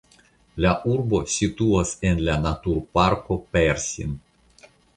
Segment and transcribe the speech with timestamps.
[0.65, 4.19] La urbo situas en la Naturparko Persin.